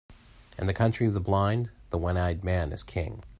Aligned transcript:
In 0.57 0.65
the 0.65 0.73
country 0.73 1.05
of 1.05 1.13
the 1.13 1.19
blind, 1.19 1.69
the 1.91 1.97
one-eyed 1.99 2.43
man 2.43 2.71
is 2.73 2.81
king. 2.81 3.21